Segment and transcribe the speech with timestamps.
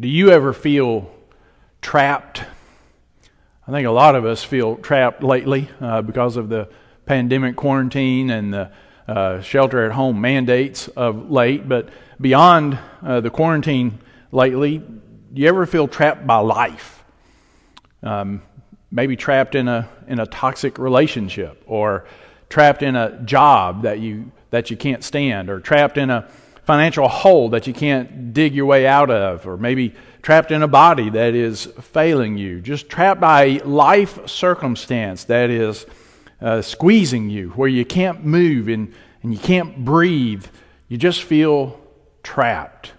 [0.00, 1.10] Do you ever feel
[1.82, 2.44] trapped?
[3.66, 6.68] I think a lot of us feel trapped lately uh, because of the
[7.04, 8.70] pandemic quarantine and the
[9.08, 11.68] uh, shelter at home mandates of late.
[11.68, 11.88] But
[12.20, 13.98] beyond uh, the quarantine
[14.30, 17.02] lately, do you ever feel trapped by life?
[18.00, 18.42] Um,
[18.92, 22.06] maybe trapped in a in a toxic relationship, or
[22.48, 26.30] trapped in a job that you that you can't stand, or trapped in a
[26.68, 30.68] financial hole that you can't dig your way out of, or maybe trapped in a
[30.68, 35.86] body that is failing you, just trapped by life circumstance that is
[36.42, 38.92] uh, squeezing you, where you can't move and,
[39.22, 40.44] and you can't breathe.
[40.88, 41.80] You just feel
[42.22, 42.92] trapped.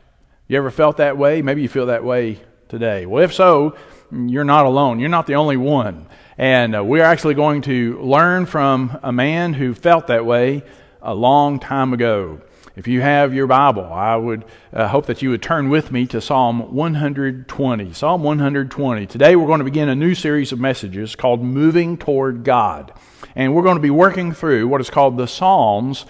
[0.47, 1.43] You ever felt that way?
[1.43, 3.05] Maybe you feel that way today.
[3.05, 3.77] Well, if so,
[4.11, 4.99] you're not alone.
[4.99, 6.07] You're not the only one.
[6.39, 10.63] And uh, we're actually going to learn from a man who felt that way
[11.03, 12.41] a long time ago.
[12.79, 16.07] If you have your Bible, I would uh, hope that you would turn with me
[16.07, 17.91] to Psalm 120.
[17.91, 19.05] Psalm 120.
[19.05, 22.93] Today we're going to begin a new series of messages called Moving Toward God.
[23.35, 26.05] And we're going to be working through what is called the Psalms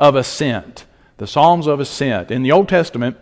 [0.00, 0.86] of Ascent.
[1.18, 2.30] The Psalms of Ascent.
[2.30, 3.18] In the Old Testament,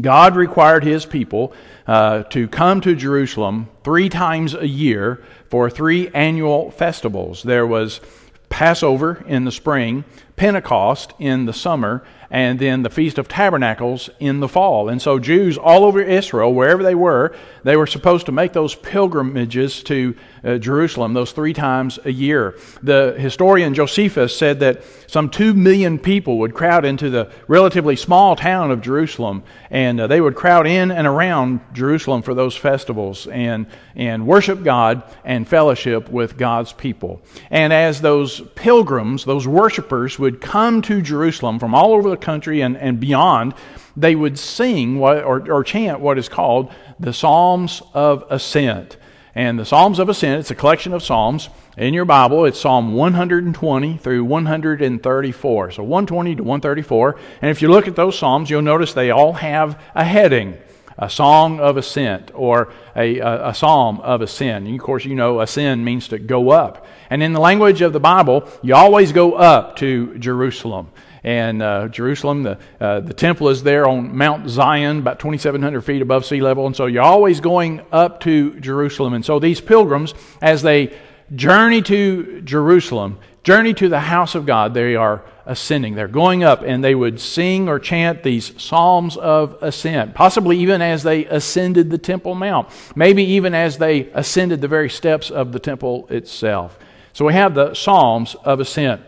[0.00, 1.52] God required his people
[1.86, 7.42] uh, to come to Jerusalem three times a year for three annual festivals.
[7.42, 8.00] There was
[8.48, 10.04] Passover in the spring,
[10.36, 14.88] Pentecost in the summer, and then the Feast of Tabernacles in the fall.
[14.88, 18.74] And so Jews all over Israel, wherever they were, they were supposed to make those
[18.74, 22.58] pilgrimages to uh, Jerusalem those three times a year.
[22.82, 28.36] The historian Josephus said that some two million people would crowd into the relatively small
[28.36, 33.26] town of Jerusalem, and uh, they would crowd in and around Jerusalem for those festivals
[33.26, 37.22] and, and worship God and fellowship with God's people.
[37.50, 42.60] And as those pilgrims, those worshipers, would come to Jerusalem from all over the country
[42.60, 43.54] and, and beyond,
[43.96, 48.96] they would sing what, or, or chant what is called the Psalms of Ascent.
[49.34, 51.48] And the Psalms of Ascent, it's a collection of Psalms.
[51.76, 55.70] In your Bible, it's Psalm 120 through 134.
[55.72, 57.16] So 120 to 134.
[57.42, 60.56] And if you look at those Psalms, you'll notice they all have a heading
[60.96, 64.66] a song of ascent or a, a, a, psalm of ascent.
[64.66, 66.86] And of course, you know, ascend means to go up.
[67.10, 70.90] And in the language of the Bible, you always go up to Jerusalem
[71.24, 72.42] and uh, Jerusalem.
[72.42, 76.66] The, uh, the temple is there on Mount Zion, about 2,700 feet above sea level.
[76.66, 79.14] And so you're always going up to Jerusalem.
[79.14, 80.96] And so these pilgrims, as they
[81.34, 85.94] journey to Jerusalem, journey to the house of God, they are ascending.
[85.94, 90.80] They're going up, and they would sing or chant these psalms of ascent, possibly even
[90.80, 95.52] as they ascended the Temple Mount, maybe even as they ascended the very steps of
[95.52, 96.78] the temple itself.
[97.12, 99.02] So we have the psalms of ascent.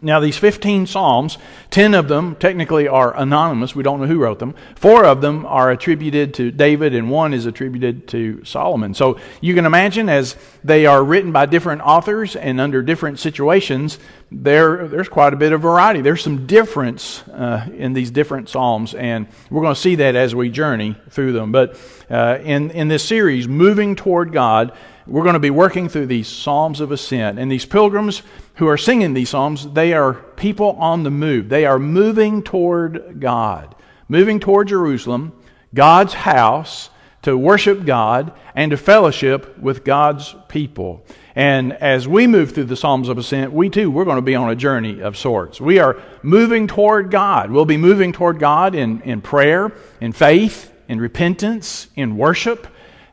[0.00, 1.38] Now, these 15 Psalms,
[1.70, 3.74] 10 of them technically are anonymous.
[3.74, 4.54] We don't know who wrote them.
[4.76, 8.94] Four of them are attributed to David, and one is attributed to Solomon.
[8.94, 13.98] So you can imagine as they are written by different authors and under different situations,
[14.30, 16.00] there, there's quite a bit of variety.
[16.00, 20.32] There's some difference uh, in these different Psalms, and we're going to see that as
[20.32, 21.50] we journey through them.
[21.50, 21.76] But
[22.08, 24.76] uh, in, in this series, Moving Toward God,
[25.08, 27.38] we're going to be working through these Psalms of Ascent.
[27.38, 28.22] And these pilgrims
[28.58, 31.48] who are singing these Psalms, they are people on the move.
[31.48, 33.76] They are moving toward God,
[34.08, 35.32] moving toward Jerusalem,
[35.72, 36.90] God's house,
[37.22, 41.04] to worship God and to fellowship with God's people.
[41.36, 44.34] And as we move through the Psalms of Ascent, we too, we're going to be
[44.34, 45.60] on a journey of sorts.
[45.60, 47.52] We are moving toward God.
[47.52, 52.66] We'll be moving toward God in, in prayer, in faith, in repentance, in worship.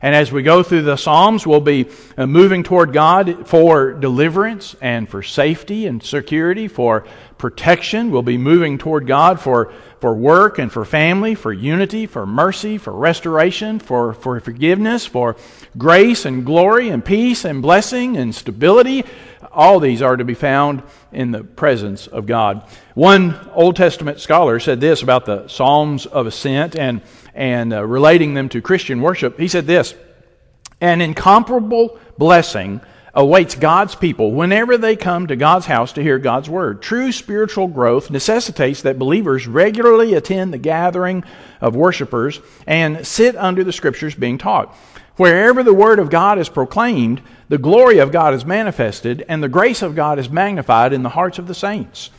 [0.06, 4.76] And as we go through the Psalms, we'll be uh, moving toward God for deliverance
[4.80, 7.04] and for safety and security, for
[7.38, 8.12] protection.
[8.12, 12.78] We'll be moving toward God for, for work and for family, for unity, for mercy,
[12.78, 15.34] for restoration, for, for forgiveness, for
[15.76, 19.04] grace and glory and peace and blessing and stability.
[19.50, 22.62] All these are to be found in the presence of God.
[22.94, 27.02] One Old Testament scholar said this about the Psalms of Ascent and
[27.36, 29.94] and uh, relating them to Christian worship, he said this
[30.80, 32.80] An incomparable blessing
[33.14, 36.82] awaits God's people whenever they come to God's house to hear God's word.
[36.82, 41.24] True spiritual growth necessitates that believers regularly attend the gathering
[41.60, 44.74] of worshipers and sit under the scriptures being taught.
[45.16, 49.48] Wherever the word of God is proclaimed, the glory of God is manifested, and the
[49.48, 52.10] grace of God is magnified in the hearts of the saints.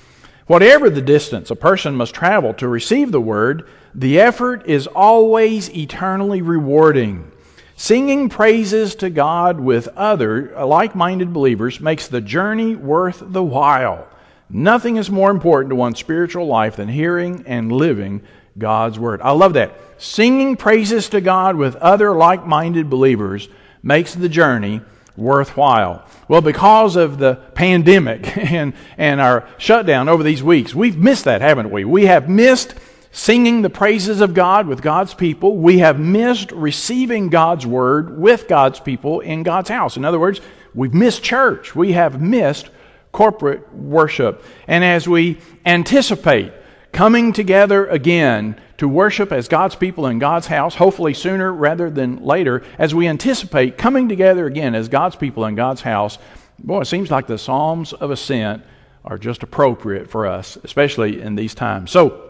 [0.48, 3.68] Whatever the distance a person must travel to receive the word,
[3.98, 7.32] the effort is always eternally rewarding.
[7.76, 13.44] Singing praises to God with other uh, like minded believers makes the journey worth the
[13.44, 14.08] while.
[14.52, 18.22] Nothing is more important to one's spiritual life than hearing and living
[18.58, 19.20] God's Word.
[19.22, 19.74] I love that.
[19.98, 23.50] Singing praises to God with other like minded believers
[23.82, 24.82] makes the journey
[25.16, 26.06] worthwhile.
[26.28, 31.42] Well, because of the pandemic and, and our shutdown over these weeks, we've missed that,
[31.42, 31.84] haven't we?
[31.84, 32.76] We have missed
[33.18, 35.58] singing the praises of God with God's people.
[35.58, 39.98] We have missed receiving God's word with God's people in God's house.
[39.98, 40.40] In other words,
[40.76, 41.76] we've missed church.
[41.76, 42.70] We have missed
[43.12, 44.44] corporate worship.
[44.68, 46.54] And as we anticipate
[46.92, 52.24] coming together again to worship as God's people in God's house, hopefully sooner rather than
[52.24, 56.20] later, as we anticipate coming together again as God's people in God's house,
[56.60, 58.64] boy, it seems like the Psalms of Ascent
[59.04, 61.90] are just appropriate for us, especially in these times.
[61.90, 62.27] So,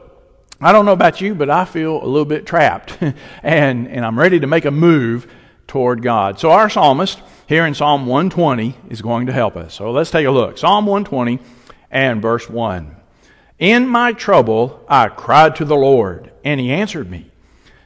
[0.59, 2.98] I don't know about you, but I feel a little bit trapped,
[3.44, 5.31] and, and I'm ready to make a move
[5.68, 6.39] toward God.
[6.39, 9.75] So, our psalmist here in Psalm 120 is going to help us.
[9.75, 10.57] So, let's take a look.
[10.57, 11.39] Psalm 120
[11.92, 12.95] and verse 1.
[13.59, 17.30] In my trouble, I cried to the Lord, and he answered me.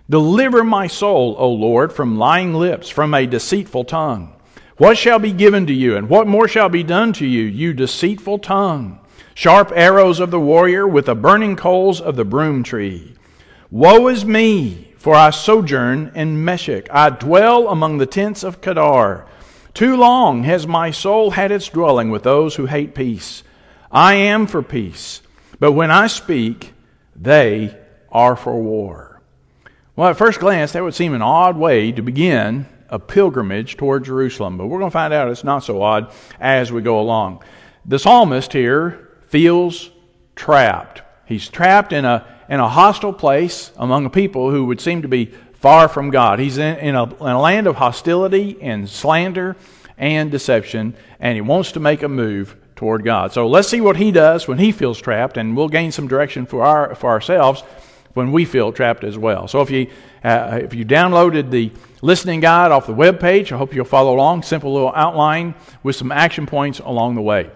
[0.10, 4.34] Deliver my soul, O Lord, from lying lips, from a deceitful tongue.
[4.78, 7.74] What shall be given to you, and what more shall be done to you, you
[7.74, 9.01] deceitful tongue?
[9.42, 13.12] Sharp arrows of the warrior with the burning coals of the broom tree.
[13.72, 16.88] Woe is me, for I sojourn in Meshech.
[16.92, 19.26] I dwell among the tents of Kedar.
[19.74, 23.42] Too long has my soul had its dwelling with those who hate peace.
[23.92, 25.24] I am for peace,
[25.60, 26.74] but when I speak,
[27.16, 27.76] they
[28.12, 29.24] are for war.
[29.96, 34.06] Well, at first glance, that would seem an odd way to begin a pilgrimage toward
[34.06, 37.44] Jerusalem, but we're going to find out it's not so odd as we go along.
[37.88, 39.90] The psalmist here feels
[40.36, 41.02] trapped.
[41.26, 45.08] He's trapped in a, in a hostile place among a people who would seem to
[45.08, 46.40] be far from God.
[46.40, 49.56] He's in, in, a, in a land of hostility and slander
[49.98, 53.32] and deception, and he wants to make a move toward God.
[53.32, 56.46] So let's see what he does when he feels trapped, and we'll gain some direction
[56.46, 57.62] for, our, for ourselves
[58.14, 59.48] when we feel trapped as well.
[59.48, 59.88] So if you,
[60.26, 64.14] uh, if you downloaded the listening guide off the web page, I hope you'll follow
[64.14, 64.44] along.
[64.44, 67.50] Simple little outline with some action points along the way.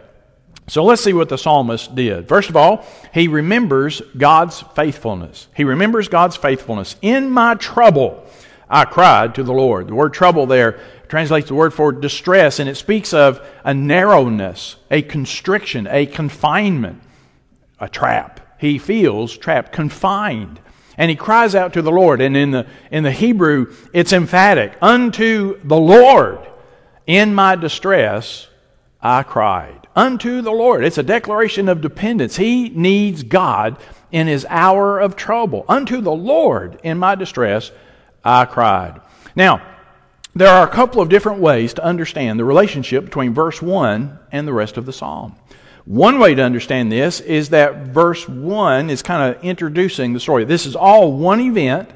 [0.68, 2.28] So let's see what the psalmist did.
[2.28, 5.48] First of all, he remembers God's faithfulness.
[5.56, 6.96] He remembers God's faithfulness.
[7.02, 8.26] In my trouble,
[8.68, 9.88] I cried to the Lord.
[9.88, 14.78] The word trouble there translates the word for distress, and it speaks of a narrowness,
[14.90, 17.02] a constriction, a confinement,
[17.80, 18.40] a trap.
[18.60, 20.60] He feels trapped, confined.
[20.98, 22.22] And he cries out to the Lord.
[22.22, 26.40] And in the, in the Hebrew, it's emphatic Unto the Lord,
[27.06, 28.48] in my distress,
[29.00, 30.84] I cried unto the Lord.
[30.84, 32.36] It's a declaration of dependence.
[32.36, 33.78] He needs God
[34.12, 35.66] in his hour of trouble.
[35.68, 37.72] Unto the Lord in my distress
[38.24, 39.00] I cried.
[39.36, 39.62] Now,
[40.36, 44.48] there are a couple of different ways to understand the relationship between verse 1 and
[44.48, 45.36] the rest of the psalm.
[45.86, 50.44] One way to understand this is that verse 1 is kind of introducing the story.
[50.44, 51.90] This is all one event,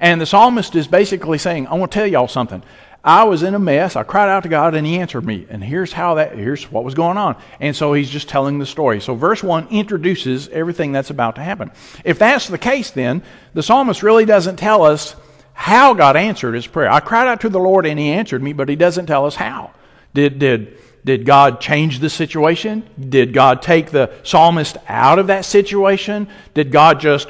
[0.00, 2.62] and the psalmist is basically saying, I want to tell y'all something.
[3.04, 3.96] I was in a mess.
[3.96, 5.46] I cried out to God and he answered me.
[5.50, 7.36] And here's how that here's what was going on.
[7.60, 9.00] And so he's just telling the story.
[9.02, 11.70] So verse 1 introduces everything that's about to happen.
[12.02, 13.22] If that's the case then,
[13.52, 15.16] the psalmist really doesn't tell us
[15.52, 16.90] how God answered his prayer.
[16.90, 19.36] I cried out to the Lord and he answered me, but he doesn't tell us
[19.36, 19.72] how.
[20.14, 22.88] Did did did God change the situation?
[22.98, 26.28] Did God take the psalmist out of that situation?
[26.54, 27.28] Did God just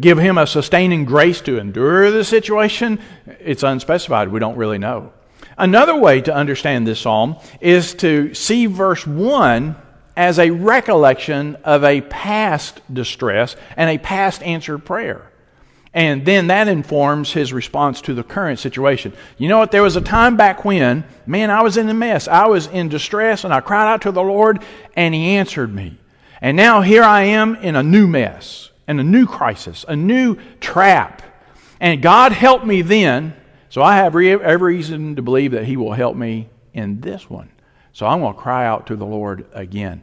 [0.00, 2.98] give him a sustaining grace to endure the situation?
[3.26, 4.28] It's unspecified.
[4.28, 5.12] We don't really know.
[5.56, 9.76] Another way to understand this psalm is to see verse 1
[10.16, 15.30] as a recollection of a past distress and a past answered prayer.
[15.94, 19.12] And then that informs his response to the current situation.
[19.36, 19.70] You know what?
[19.70, 22.28] There was a time back when, man, I was in a mess.
[22.28, 24.62] I was in distress and I cried out to the Lord
[24.94, 25.98] and he answered me.
[26.40, 30.36] And now here I am in a new mess and a new crisis, a new
[30.60, 31.22] trap.
[31.78, 33.36] And God helped me then,
[33.68, 37.50] so I have every reason to believe that He will help me in this one.
[37.92, 40.02] So I'm going to cry out to the Lord again.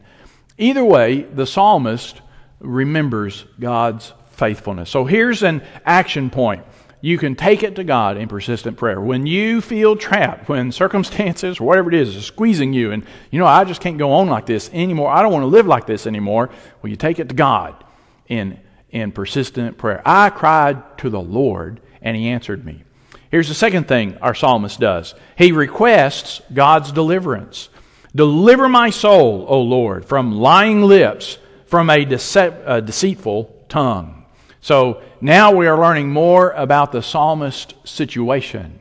[0.56, 2.22] Either way, the psalmist
[2.60, 4.88] remembers God's faithfulness.
[4.88, 6.64] So here's an action point.
[7.00, 9.00] You can take it to God in persistent prayer.
[9.00, 13.38] When you feel trapped, when circumstances or whatever it is is squeezing you, and you
[13.38, 15.86] know, I just can't go on like this anymore, I don't want to live like
[15.86, 16.50] this anymore,
[16.82, 17.84] well, you take it to God
[18.28, 18.58] in
[18.96, 20.02] in persistent prayer.
[20.04, 22.82] I cried to the Lord, and He answered me.
[23.30, 27.68] Here's the second thing our psalmist does he requests God's deliverance.
[28.14, 31.36] Deliver my soul, O Lord, from lying lips,
[31.66, 34.24] from a, dece- a deceitful tongue.
[34.62, 38.78] So now we are learning more about the psalmist's situation.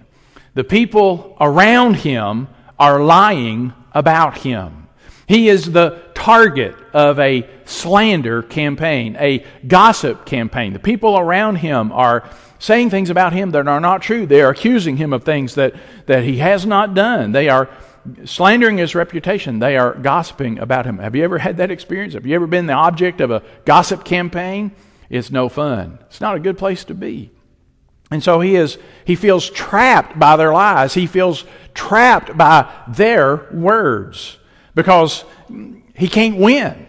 [0.54, 2.48] The people around him
[2.80, 4.88] are lying about him.
[5.28, 10.74] He is the target of a slander campaign, a gossip campaign.
[10.74, 12.28] The people around him are
[12.58, 14.26] saying things about him that are not true.
[14.26, 15.76] They are accusing him of things that,
[16.08, 17.32] that he has not done.
[17.32, 17.70] They are
[18.24, 19.60] slandering his reputation.
[19.60, 20.98] They are gossiping about him.
[20.98, 22.16] Have you ever had that experience?
[22.16, 24.72] Have you ever been the object of a gossip campaign?
[25.12, 26.00] It's no fun.
[26.08, 27.30] It's not a good place to be.
[28.10, 30.96] And so he is he feels trapped by their lies.
[30.96, 34.40] He feels trapped by their words
[34.74, 35.24] because
[35.96, 36.86] he can't win.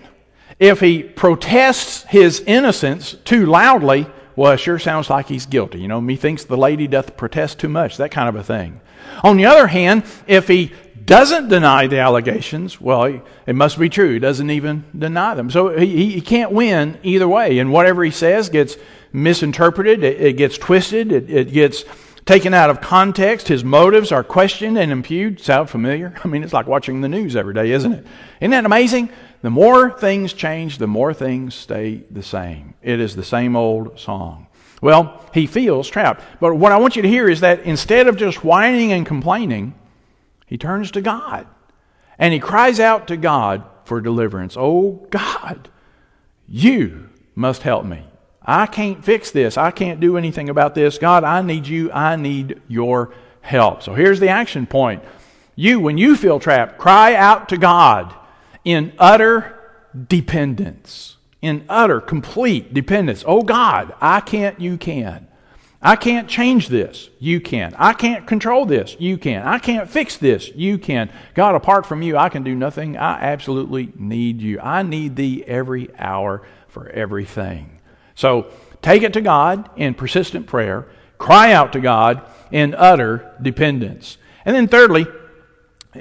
[0.58, 5.80] If he protests his innocence too loudly, well, it sure sounds like he's guilty.
[5.80, 8.80] You know, methinks the lady doth protest too much, that kind of a thing.
[9.22, 10.72] On the other hand, if he
[11.04, 14.14] doesn't deny the allegations, well, it must be true.
[14.14, 15.50] He doesn't even deny them.
[15.50, 17.58] So he, he can't win either way.
[17.58, 18.76] And whatever he says gets
[19.12, 21.84] misinterpreted, it, it gets twisted, it, it, gets
[22.26, 23.48] taken out of context.
[23.48, 25.40] His motives are questioned and impugned.
[25.40, 26.14] Sound familiar?
[26.24, 28.06] I mean, it's like watching the news every day, isn't it?
[28.40, 29.08] Isn't that amazing?
[29.42, 32.74] The more things change, the more things stay the same.
[32.82, 34.48] It is the same old song.
[34.82, 36.22] Well, he feels trapped.
[36.40, 39.74] But what I want you to hear is that instead of just whining and complaining,
[40.46, 41.46] he turns to God
[42.18, 44.56] and he cries out to God for deliverance.
[44.58, 45.68] Oh, God,
[46.48, 48.05] you must help me.
[48.46, 49.56] I can't fix this.
[49.56, 50.98] I can't do anything about this.
[50.98, 51.90] God, I need you.
[51.90, 53.82] I need your help.
[53.82, 55.02] So here's the action point.
[55.56, 58.14] You, when you feel trapped, cry out to God
[58.64, 59.58] in utter
[60.08, 61.16] dependence.
[61.42, 63.24] In utter, complete dependence.
[63.26, 65.26] Oh God, I can't, you can.
[65.80, 67.10] I can't change this.
[67.18, 67.74] You can.
[67.78, 68.96] I can't control this.
[68.98, 69.46] You can.
[69.46, 70.48] I can't fix this.
[70.54, 71.10] You can.
[71.34, 72.96] God, apart from you, I can do nothing.
[72.96, 74.58] I absolutely need you.
[74.60, 77.75] I need thee every hour for everything.
[78.16, 78.48] So
[78.82, 80.88] take it to God in persistent prayer.
[81.18, 84.18] Cry out to God in utter dependence.
[84.44, 85.06] And then, thirdly,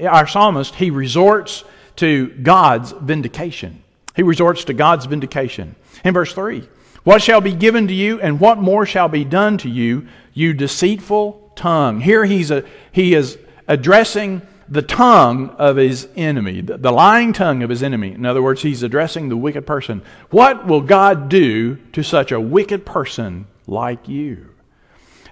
[0.04, 1.64] our psalmist, he resorts
[1.98, 3.84] to God's vindication.
[4.16, 5.76] He resorts to God's vindication.
[6.04, 6.68] In verse 3,
[7.04, 10.54] what shall be given to you, and what more shall be done to you, you
[10.54, 12.02] deceitful tongue?
[12.02, 17.70] Here he's a, he is addressing the tongue of his enemy, the, lying tongue of
[17.70, 18.12] his enemy.
[18.14, 20.02] In other words, he's addressing the wicked person.
[20.32, 24.50] What will God do to such a wicked person like you?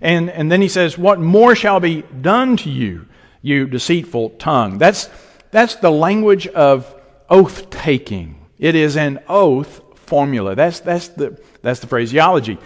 [0.01, 3.07] And, and then he says, What more shall be done to you,
[3.41, 4.77] you deceitful tongue?
[4.77, 5.09] That's,
[5.49, 6.93] that's the language of
[7.29, 8.45] oath taking.
[8.59, 10.55] It is an oath formula.
[10.55, 12.59] That's, that's, the, that's the phraseology.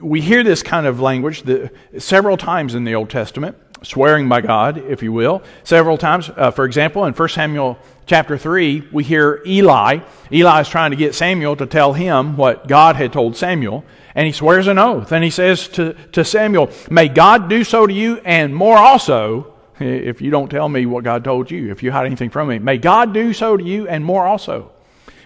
[0.00, 4.40] We hear this kind of language the, several times in the Old Testament, swearing by
[4.40, 5.42] God, if you will.
[5.62, 10.00] Several times, uh, for example, in 1 Samuel chapter 3, we hear Eli.
[10.32, 14.26] Eli is trying to get Samuel to tell him what God had told Samuel, and
[14.26, 15.12] he swears an oath.
[15.12, 19.54] And he says to, to Samuel, May God do so to you, and more also,
[19.80, 22.58] if you don't tell me what God told you, if you hide anything from me.
[22.58, 24.70] May God do so to you, and more also.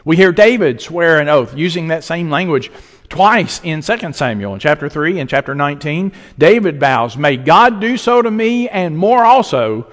[0.04, 2.70] We hear David swear an oath using that same language
[3.08, 4.54] twice in 2 Samuel.
[4.54, 8.96] In chapter 3 and chapter 19, David vows, May God do so to me and
[8.96, 9.90] more also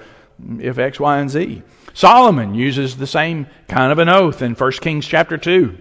[0.58, 1.62] if X, Y, and Z.
[1.94, 5.76] Solomon uses the same kind of an oath in 1 Kings chapter 2.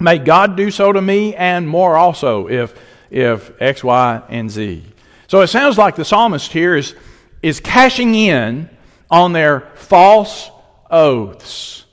[0.00, 2.74] May God do so to me and more also if,
[3.10, 4.82] if X, Y, and Z.
[5.28, 6.94] So it sounds like the psalmist here is,
[7.42, 8.68] is cashing in
[9.10, 10.50] on their false
[10.90, 11.84] oaths.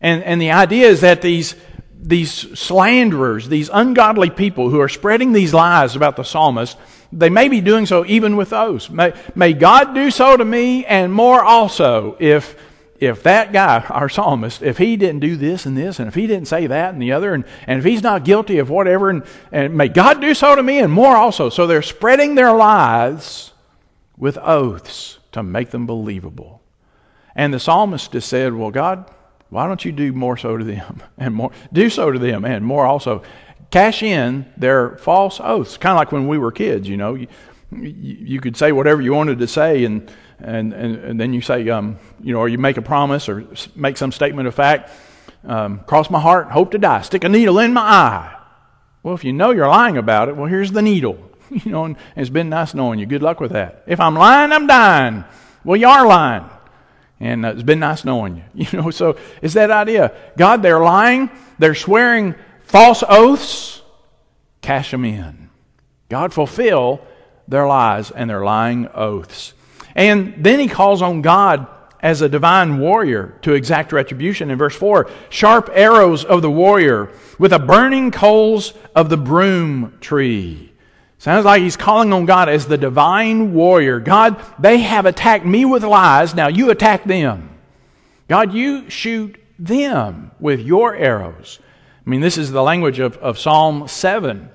[0.00, 1.54] And, and the idea is that these,
[2.02, 6.76] these slanderers, these ungodly people who are spreading these lies about the psalmist,
[7.12, 8.90] they may be doing so even with those.
[8.90, 12.56] May, may God do so to me and more also if,
[12.98, 16.26] if that guy, our psalmist, if he didn't do this and this, and if he
[16.26, 19.22] didn't say that and the other, and, and if he's not guilty of whatever, and,
[19.52, 21.50] and may God do so to me and more also.
[21.50, 23.52] So they're spreading their lies
[24.16, 26.62] with oaths to make them believable.
[27.36, 29.10] And the psalmist just said, Well, God,
[29.52, 31.50] why don't you do more so to them and more?
[31.72, 33.22] Do so to them and more also.
[33.70, 35.76] Cash in their false oaths.
[35.76, 37.14] Kind of like when we were kids, you know.
[37.14, 37.26] You,
[37.70, 41.68] you could say whatever you wanted to say, and, and, and, and then you say,
[41.68, 44.90] um, you know, or you make a promise or make some statement of fact.
[45.44, 47.02] Um, cross my heart, hope to die.
[47.02, 48.38] Stick a needle in my eye.
[49.02, 51.18] Well, if you know you're lying about it, well, here's the needle.
[51.52, 53.04] You know, and it's been nice knowing you.
[53.04, 53.82] Good luck with that.
[53.86, 55.22] If I'm lying, I'm dying.
[55.64, 56.48] Well, you are lying.
[57.22, 58.42] And uh, it's been nice knowing you.
[58.72, 60.12] You know, so it's that idea.
[60.36, 63.80] God, they're lying, they're swearing false oaths,
[64.60, 65.48] cash them in.
[66.08, 67.00] God, fulfill
[67.46, 69.54] their lies and their lying oaths.
[69.94, 71.68] And then he calls on God
[72.00, 74.50] as a divine warrior to exact retribution.
[74.50, 79.96] In verse 4, sharp arrows of the warrior with the burning coals of the broom
[80.00, 80.71] tree.
[81.22, 84.00] Sounds like he's calling on God as the divine warrior.
[84.00, 86.34] God, they have attacked me with lies.
[86.34, 87.48] Now you attack them.
[88.26, 91.60] God, you shoot them with your arrows.
[92.04, 94.50] I mean, this is the language of, of Psalm 7.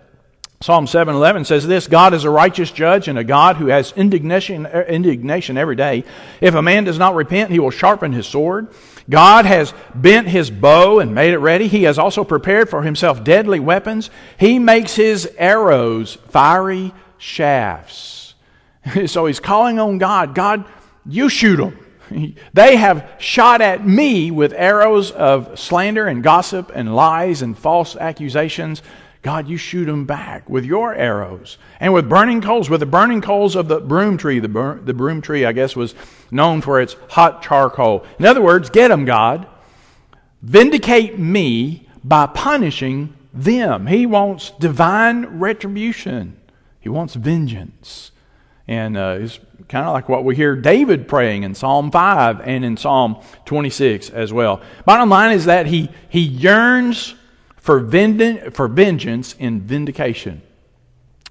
[0.60, 4.66] Psalm 7:11 says this, God is a righteous judge and a God who has indignation
[4.66, 6.04] er, indignation every day.
[6.42, 8.68] If a man does not repent, he will sharpen his sword.
[9.08, 11.68] God has bent his bow and made it ready.
[11.68, 14.10] He has also prepared for himself deadly weapons.
[14.40, 18.34] He makes his arrows fiery shafts.
[19.06, 20.66] so he's calling on God, God,
[21.06, 21.78] you shoot them.
[22.54, 27.98] They have shot at me with arrows of slander and gossip and lies and false
[27.98, 28.82] accusations.
[29.28, 33.20] God, you shoot them back with your arrows and with burning coals, with the burning
[33.20, 34.40] coals of the broom tree.
[34.40, 35.96] The, bur- the broom tree, I guess, was
[36.32, 38.06] known for its hot charcoal.
[38.20, 39.46] In other words, get them, God.
[40.42, 43.88] Vindicate me by punishing them.
[43.88, 46.40] He wants divine retribution,
[46.80, 48.12] he wants vengeance.
[48.66, 52.64] And uh, it's kind of like what we hear David praying in Psalm 5 and
[52.64, 54.62] in Psalm 26 as well.
[54.86, 57.14] Bottom line is that he, he yearns
[57.68, 60.42] for, vend- for vengeance in vindication.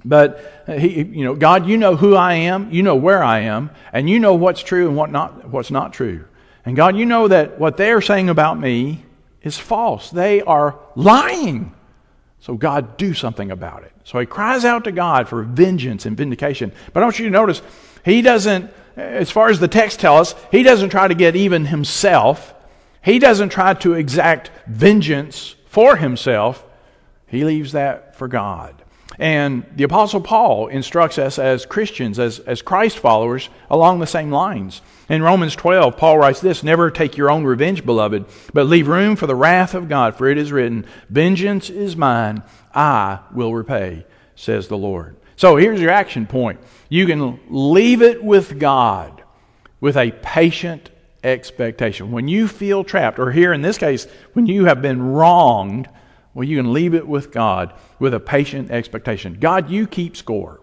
[0.04, 3.40] But uh, he, you know, God, you know who I am, you know where I
[3.40, 6.26] am, and you know what's true and what not, what's not true.
[6.66, 9.02] And God, you know that what they are saying about me
[9.40, 10.10] is false.
[10.10, 11.74] They are lying.
[12.40, 13.92] So God, do something about it.
[14.04, 16.70] So he cries out to God for vengeance and vindication.
[16.92, 17.62] But I want you to notice,
[18.04, 21.64] he doesn't, as far as the text tells us, he doesn't try to get even
[21.64, 22.52] himself.
[23.02, 26.64] He doesn't try to exact vengeance for himself,
[27.26, 28.82] he leaves that for God.
[29.18, 34.30] And the Apostle Paul instructs us as Christians, as, as Christ followers, along the same
[34.30, 34.80] lines.
[35.10, 39.16] In Romans 12, Paul writes this Never take your own revenge, beloved, but leave room
[39.16, 42.42] for the wrath of God, for it is written, Vengeance is mine,
[42.74, 45.14] I will repay, says the Lord.
[45.36, 46.58] So here's your action point.
[46.88, 49.22] You can leave it with God
[49.82, 50.88] with a patient
[51.26, 52.12] expectation.
[52.12, 55.88] When you feel trapped, or here in this case, when you have been wronged,
[56.32, 59.38] well, you can leave it with God with a patient expectation.
[59.40, 60.60] God, you keep score.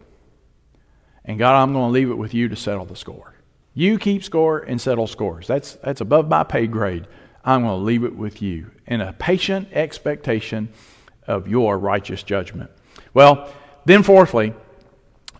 [1.25, 3.33] And God, I'm going to leave it with you to settle the score.
[3.73, 5.47] You keep score and settle scores.
[5.47, 7.07] That's, that's above my pay grade.
[7.43, 10.69] I'm going to leave it with you in a patient expectation
[11.27, 12.69] of your righteous judgment.
[13.13, 13.51] Well,
[13.85, 14.53] then, fourthly,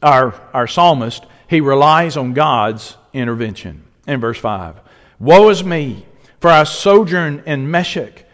[0.01, 3.83] our, our psalmist, he relies on God's intervention.
[4.07, 4.81] In verse 5,
[5.23, 6.05] Woe is me,
[6.41, 8.25] for I sojourn in Meshech,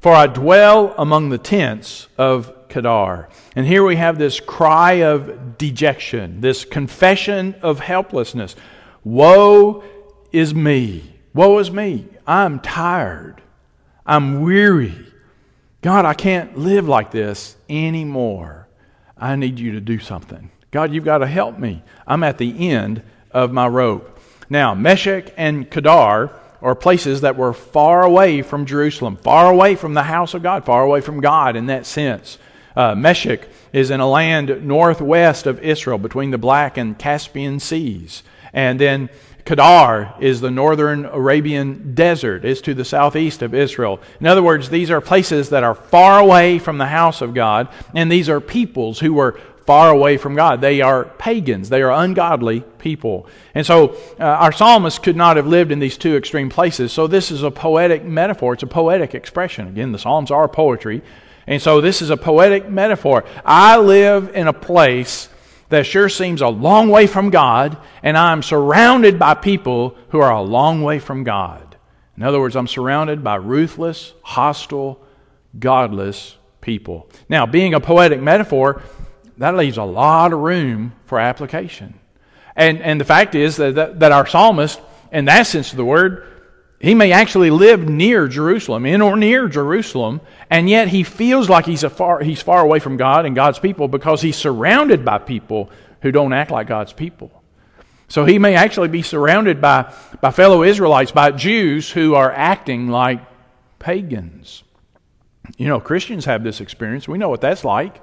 [0.00, 3.28] for I dwell among the tents of Kedar.
[3.54, 8.56] And here we have this cry of dejection, this confession of helplessness.
[9.04, 9.84] Woe
[10.32, 11.16] is me.
[11.34, 12.06] Woe is me.
[12.26, 13.42] I'm tired.
[14.06, 14.94] I'm weary.
[15.82, 18.68] God, I can't live like this anymore.
[19.18, 20.50] I need you to do something.
[20.70, 21.82] God, you've got to help me.
[22.06, 24.17] I'm at the end of my rope.
[24.50, 26.30] Now, Meshech and Kedar
[26.60, 30.64] are places that were far away from Jerusalem, far away from the house of God,
[30.64, 32.38] far away from God in that sense.
[32.74, 38.22] Uh, Meshech is in a land northwest of Israel between the Black and Caspian Seas.
[38.52, 39.10] And then
[39.44, 42.44] Kedar is the northern Arabian desert.
[42.44, 44.00] It's to the southeast of Israel.
[44.20, 47.68] In other words, these are places that are far away from the house of God,
[47.94, 50.62] and these are peoples who were far away from God.
[50.62, 53.26] They are pagans, they are ungodly people.
[53.54, 56.90] And so uh, our psalmist could not have lived in these two extreme places.
[56.90, 59.68] So this is a poetic metaphor, it's a poetic expression.
[59.68, 61.02] Again, the Psalms are poetry.
[61.46, 63.26] And so this is a poetic metaphor.
[63.44, 65.28] I live in a place
[65.68, 70.32] that sure seems a long way from God, and I'm surrounded by people who are
[70.32, 71.76] a long way from God.
[72.16, 75.04] In other words, I'm surrounded by ruthless, hostile,
[75.58, 77.10] godless people.
[77.28, 78.82] Now, being a poetic metaphor,
[79.38, 81.98] that leaves a lot of room for application.
[82.56, 84.80] And, and the fact is that, that, that our psalmist,
[85.12, 86.26] in that sense of the word,
[86.80, 90.20] he may actually live near Jerusalem, in or near Jerusalem,
[90.50, 93.58] and yet he feels like he's, a far, he's far away from God and God's
[93.58, 95.70] people because he's surrounded by people
[96.02, 97.32] who don't act like God's people.
[98.08, 102.88] So he may actually be surrounded by, by fellow Israelites, by Jews who are acting
[102.88, 103.20] like
[103.78, 104.62] pagans.
[105.56, 107.06] You know, Christians have this experience.
[107.08, 108.00] We know what that's like.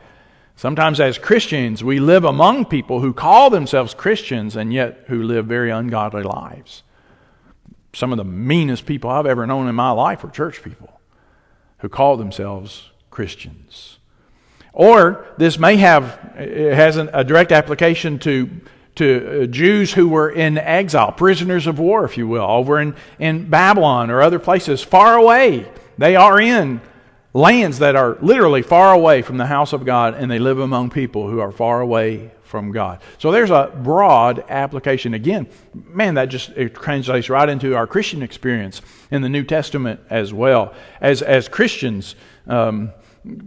[0.58, 5.46] Sometimes, as Christians, we live among people who call themselves Christians and yet who live
[5.48, 6.84] very ungodly lives.
[7.94, 11.02] Some of the meanest people I've ever known in my life are church people
[11.80, 14.00] who call themselves Christians.
[14.72, 18.50] Or this may have, it has a direct application to,
[18.96, 22.96] to uh, Jews who were in exile, prisoners of war, if you will, over in,
[23.20, 25.66] in Babylon or other places far away.
[25.98, 26.82] They are in
[27.36, 30.90] lands that are literally far away from the house of God, and they live among
[30.90, 33.02] people who are far away from God.
[33.18, 35.14] So there's a broad application.
[35.14, 40.34] Again, man, that just translates right into our Christian experience in the New Testament as
[40.34, 40.74] well.
[41.02, 42.16] As, as Christians,
[42.48, 42.94] um,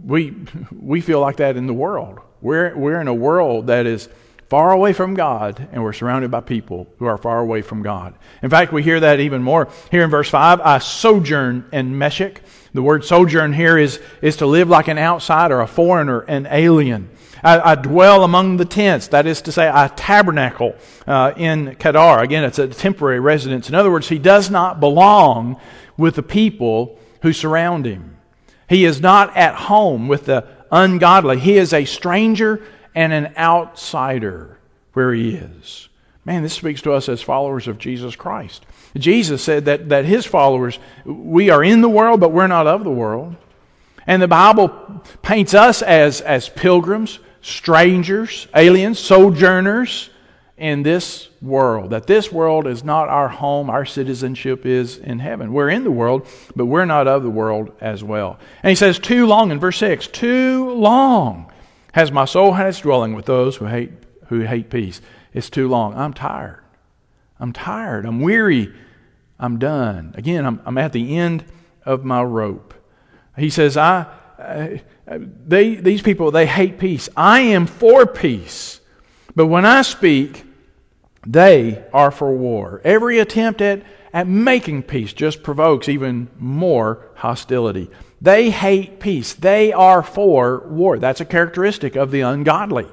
[0.05, 0.35] we,
[0.71, 2.19] we feel like that in the world.
[2.41, 4.07] We're, we're in a world that is
[4.49, 8.13] far away from God, and we're surrounded by people who are far away from God.
[8.43, 10.61] In fact, we hear that even more here in verse 5.
[10.61, 12.43] I sojourn in Meshech.
[12.73, 17.09] The word sojourn here is, is to live like an outsider, a foreigner, an alien.
[17.43, 19.07] I, I dwell among the tents.
[19.07, 20.75] That is to say, I tabernacle
[21.07, 22.19] uh, in Kedar.
[22.19, 23.69] Again, it's a temporary residence.
[23.69, 25.59] In other words, he does not belong
[25.97, 28.17] with the people who surround him.
[28.67, 31.39] He is not at home with the ungodly.
[31.39, 34.59] He is a stranger and an outsider
[34.93, 35.88] where he is.
[36.29, 38.63] Man, this speaks to us as followers of Jesus Christ.
[38.95, 42.83] Jesus said that, that his followers, we are in the world, but we're not of
[42.83, 43.35] the world.
[44.05, 50.11] And the Bible paints us as, as pilgrims, strangers, aliens, sojourners
[50.55, 51.89] in this world.
[51.89, 55.51] That this world is not our home, our citizenship is in heaven.
[55.51, 58.37] We're in the world, but we're not of the world as well.
[58.61, 61.51] And he says, Too long in verse 6 Too long
[61.93, 63.93] has my soul had its dwelling with those who hate,
[64.27, 65.01] who hate peace.
[65.39, 65.95] It's too long.
[65.95, 66.59] I'm tired.
[67.39, 68.05] I'm tired.
[68.05, 68.73] I'm weary.
[69.39, 70.13] I'm done.
[70.17, 71.45] Again, I'm, I'm at the end
[71.85, 72.73] of my rope.
[73.37, 77.07] He says, I, I they, these people, they hate peace.
[77.15, 78.81] I am for peace.
[79.33, 80.43] But when I speak,
[81.25, 82.81] they are for war.
[82.83, 87.89] Every attempt at, at making peace just provokes even more hostility.
[88.19, 89.33] They hate peace.
[89.35, 90.99] They are for war.
[90.99, 92.87] That's a characteristic of the ungodly.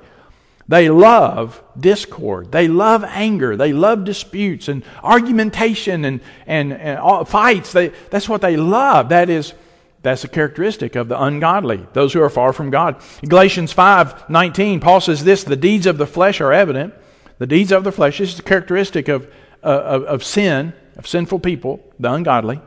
[0.68, 2.50] They love discord.
[2.50, 3.56] They love anger.
[3.56, 7.72] They love disputes and argumentation and, and, and fights.
[7.72, 9.10] They, that's what they love.
[9.10, 9.54] That is,
[10.02, 13.00] that's a characteristic of the ungodly, those who are far from God.
[13.22, 16.94] In Galatians 5 19, Paul says this the deeds of the flesh are evident.
[17.38, 21.40] The deeds of the flesh this is a characteristic of, of, of sin, of sinful
[21.40, 22.60] people, the ungodly.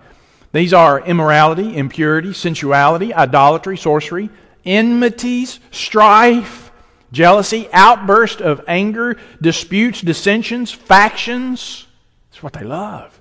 [0.54, 4.30] These are immorality, impurity, sensuality, idolatry, sorcery,
[4.66, 6.69] enmities, strife
[7.12, 11.88] jealousy, outburst of anger, disputes, dissensions, factions.
[12.32, 13.20] It's what they love.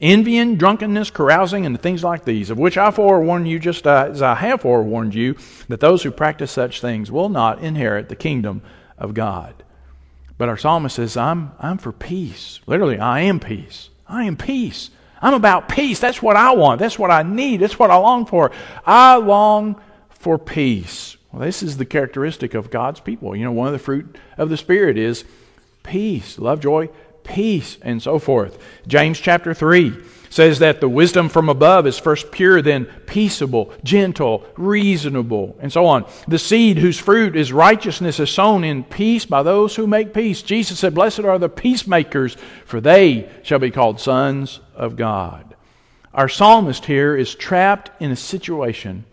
[0.00, 4.34] Envying, drunkenness, carousing, and things like these, of which I forewarn you, just as I
[4.34, 5.36] have forewarned you,
[5.68, 8.62] that those who practice such things will not inherit the kingdom
[8.96, 9.62] of God.
[10.38, 12.60] But our psalmist says, I'm, I'm for peace.
[12.66, 13.90] Literally, I am peace.
[14.08, 14.88] I am peace.
[15.20, 16.00] I'm about peace.
[16.00, 16.78] That's what I want.
[16.78, 17.60] That's what I need.
[17.60, 18.50] That's what I long for.
[18.86, 21.18] I long for peace.
[21.32, 23.36] Well, this is the characteristic of God's people.
[23.36, 25.24] You know, one of the fruit of the Spirit is
[25.82, 26.88] peace, love, joy,
[27.22, 28.58] peace, and so forth.
[28.86, 29.96] James chapter 3
[30.28, 35.86] says that the wisdom from above is first pure, then peaceable, gentle, reasonable, and so
[35.86, 36.04] on.
[36.28, 40.42] The seed whose fruit is righteousness is sown in peace by those who make peace.
[40.42, 45.56] Jesus said, Blessed are the peacemakers, for they shall be called sons of God.
[46.14, 49.04] Our psalmist here is trapped in a situation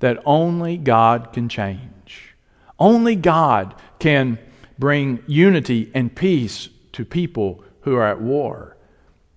[0.00, 2.34] that only God can change.
[2.78, 4.38] Only God can
[4.78, 8.76] bring unity and peace to people who are at war.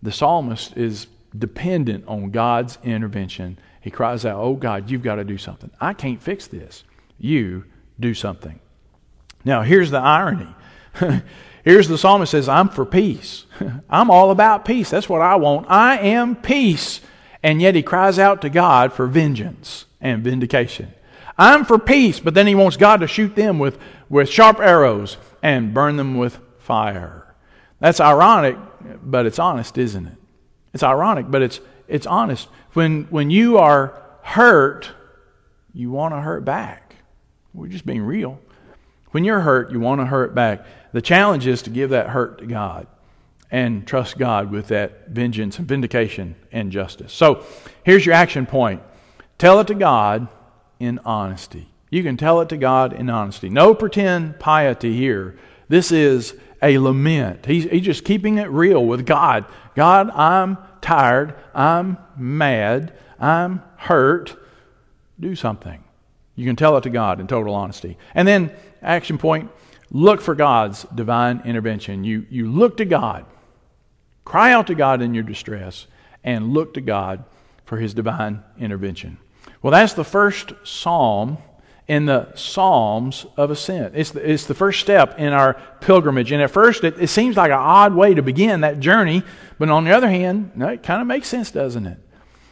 [0.02, 3.60] The psalmist is dependent on God's intervention.
[3.82, 5.70] He cries out, Oh God, you've got to do something.
[5.80, 6.84] I can't fix this.
[7.18, 7.66] You
[8.00, 8.60] do something.
[9.46, 10.54] Now, here's the irony.
[11.64, 13.46] here's the psalmist says, I'm for peace.
[13.90, 14.90] I'm all about peace.
[14.90, 15.70] That's what I want.
[15.70, 17.02] I am peace.
[17.44, 20.94] And yet he cries out to God for vengeance and vindication.
[21.38, 23.78] I'm for peace, but then he wants God to shoot them with,
[24.10, 27.36] with sharp arrows and burn them with fire.
[27.80, 28.56] That's ironic,
[29.04, 30.18] but it's honest, isn't it?
[30.74, 32.48] It's ironic, but it's, it's honest.
[32.74, 34.92] When, when you are hurt,
[35.74, 36.96] you want to hurt back.
[37.54, 38.40] We're just being real.
[39.12, 40.66] When you're hurt, you want to hurt back.
[40.94, 42.88] The challenge is to give that hurt to God
[43.54, 47.14] and trust God with that vengeance and vindication and justice.
[47.14, 47.46] So
[47.84, 48.82] here's your action point
[49.38, 50.28] Tell it to God
[50.80, 51.70] in honesty.
[51.90, 53.50] You can tell it to God in honesty.
[53.50, 55.38] No pretend piety here.
[55.70, 57.46] This is a lament.
[57.46, 59.46] He's, he's just keeping it real with God.
[59.76, 61.36] God, I'm tired.
[61.54, 62.94] I'm mad.
[63.20, 64.36] I'm hurt.
[65.20, 65.84] Do something.
[66.36, 67.98] You can tell it to God in total honesty.
[68.16, 69.52] And then, action point
[69.92, 72.04] look for God's divine intervention.
[72.04, 73.26] You, you look to God,
[74.26, 75.88] cry out to God in your distress,
[76.24, 77.24] and look to God
[77.66, 79.18] for his divine intervention.
[79.62, 81.38] Well, that's the first psalm
[81.88, 83.96] in the Psalms of Ascent.
[83.96, 86.32] It's the, it's the first step in our pilgrimage.
[86.32, 89.24] And at first, it, it seems like an odd way to begin that journey,
[89.60, 91.98] but on the other hand, no, it kind of makes sense, doesn't it?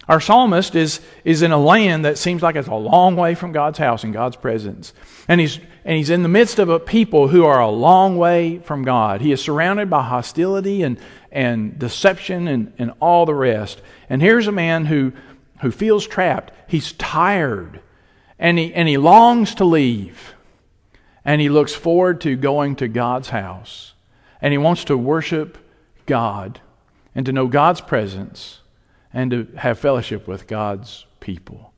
[0.07, 3.53] Our psalmist is, is in a land that seems like it's a long way from
[3.53, 4.93] God's house and God's presence.
[5.27, 8.59] And he's, and he's in the midst of a people who are a long way
[8.59, 9.21] from God.
[9.21, 10.99] He is surrounded by hostility and,
[11.31, 13.81] and deception and, and all the rest.
[14.09, 15.13] And here's a man who,
[15.61, 16.53] who feels trapped.
[16.67, 17.81] He's tired
[18.37, 20.33] and he, and he longs to leave.
[21.23, 23.93] And he looks forward to going to God's house.
[24.41, 25.57] And he wants to worship
[26.07, 26.59] God
[27.13, 28.61] and to know God's presence
[29.13, 31.73] and to have fellowship with God's people.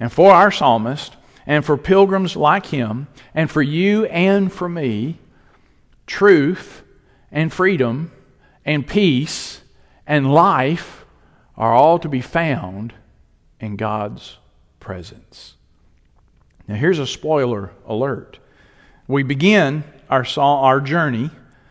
[0.00, 1.16] And for our psalmist,
[1.48, 5.18] and for pilgrims like him, and for you and for me,
[6.06, 6.82] truth
[7.32, 8.12] and freedom
[8.66, 9.62] and peace
[10.06, 11.06] and life
[11.56, 12.92] are all to be found
[13.60, 14.36] in God's
[14.78, 15.54] presence.
[16.68, 18.38] Now, here's a spoiler alert.
[19.06, 21.30] We begin our, our journey,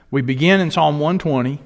[0.09, 1.59] we begin in Psalm 120,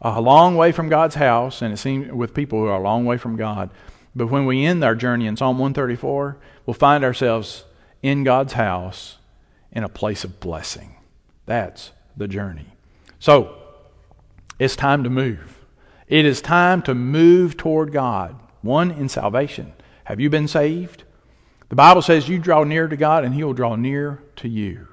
[0.00, 3.04] a long way from God's house, and it seems with people who are a long
[3.04, 3.68] way from God.
[4.14, 7.64] But when we end our journey in Psalm 134, we'll find ourselves
[8.02, 9.18] in God's house
[9.70, 10.96] in a place of blessing.
[11.46, 12.66] That's the journey.
[13.18, 13.58] So,
[14.58, 15.64] it's time to move.
[16.08, 18.38] It is time to move toward God.
[18.60, 19.72] One, in salvation.
[20.04, 21.04] Have you been saved?
[21.68, 24.88] The Bible says you draw near to God and He will draw near to you.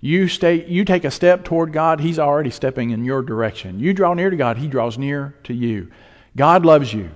[0.00, 3.78] You, stay, you take a step toward God, He's already stepping in your direction.
[3.78, 5.90] You draw near to God, He draws near to you.
[6.36, 7.10] God loves you.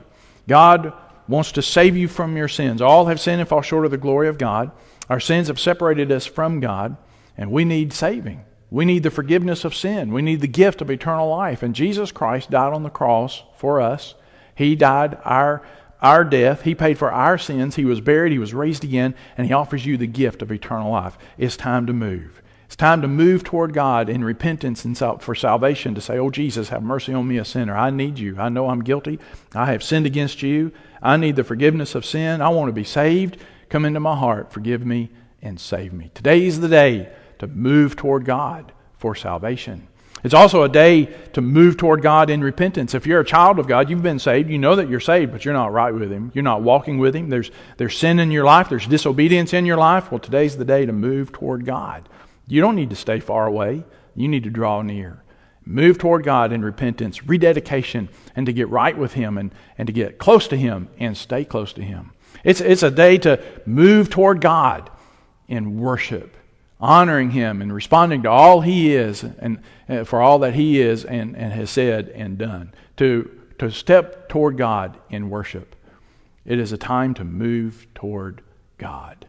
[0.49, 0.93] God
[1.31, 2.83] wants to save you from your sins.
[2.83, 4.71] All have sinned and fall short of the glory of God.
[5.09, 6.97] Our sins have separated us from God,
[7.37, 8.45] and we need saving.
[8.71, 10.13] We need the forgiveness of sin.
[10.13, 11.63] We need the gift of eternal life.
[11.63, 14.15] And Jesus Christ died on the cross for us.
[14.55, 15.63] He died our,
[16.01, 16.63] our death.
[16.63, 17.75] He paid for our sins.
[17.75, 18.33] He was buried.
[18.33, 19.15] He was raised again.
[19.37, 21.19] And He offers you the gift of eternal life.
[21.37, 22.41] It's time to move.
[22.71, 26.69] It's time to move toward God in repentance and for salvation to say, Oh, Jesus,
[26.69, 27.77] have mercy on me, a sinner.
[27.77, 28.37] I need you.
[28.39, 29.19] I know I'm guilty.
[29.53, 30.71] I have sinned against you.
[31.03, 32.41] I need the forgiveness of sin.
[32.41, 33.39] I want to be saved.
[33.71, 34.53] Come into my heart.
[34.53, 35.11] Forgive me
[35.43, 36.13] and save me.
[36.15, 39.89] Today is the day to move toward God for salvation.
[40.23, 42.95] It's also a day to move toward God in repentance.
[42.95, 45.45] If you're a child of God, you've been saved, you know that you're saved, but
[45.45, 46.31] you're not right with Him.
[46.35, 47.31] You're not walking with Him.
[47.31, 50.13] There's, there's sin in your life, there's disobedience in your life.
[50.13, 52.09] Well, today's the day to move toward God.
[52.51, 53.85] You don't need to stay far away,
[54.15, 55.23] you need to draw near.
[55.65, 59.93] Move toward God in repentance, rededication, and to get right with Him and, and to
[59.93, 62.13] get close to Him and stay close to Him.
[62.43, 64.91] It's, it's a day to move toward God
[65.49, 66.37] in worship
[66.81, 71.05] honoring him and responding to all he is and uh, for all that he is
[71.05, 72.73] and, and has said and done.
[72.97, 75.77] To, to step toward god in worship.
[76.45, 78.43] It is a time to move toward
[78.79, 79.27] god.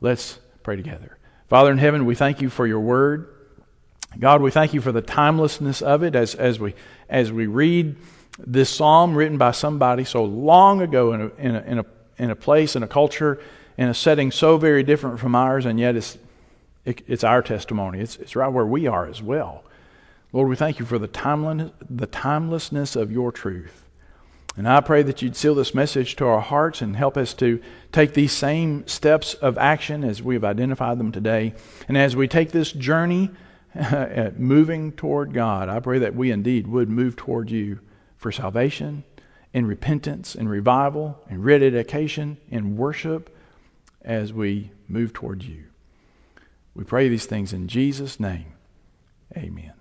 [0.00, 3.28] Let's pray together father in heaven we thank you for your word
[4.18, 6.74] god we thank you for the timelessness of it as, as, we,
[7.08, 7.96] as we read
[8.38, 11.86] this psalm written by somebody so long ago in a, in a, in a,
[12.18, 13.40] in a place in a culture
[13.78, 16.18] in a setting so very different from ours and yet it's
[16.86, 18.00] it, it's our testimony.
[18.00, 19.64] It's, it's right where we are as well.
[20.32, 23.82] Lord, we thank you for the, timeless, the timelessness of your truth.
[24.56, 27.60] And I pray that you'd seal this message to our hearts and help us to
[27.92, 31.54] take these same steps of action as we have identified them today.
[31.88, 33.30] And as we take this journey
[33.74, 37.80] at moving toward God, I pray that we indeed would move toward you
[38.16, 39.04] for salvation,
[39.52, 43.34] in repentance, in revival, in rededication, in worship
[44.02, 45.64] as we move toward you.
[46.74, 48.52] We pray these things in Jesus' name.
[49.36, 49.75] Amen.